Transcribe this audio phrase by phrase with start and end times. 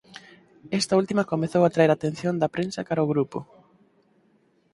[0.79, 3.39] Esta última comezou a atraer a atención da prensa cara ao grupo.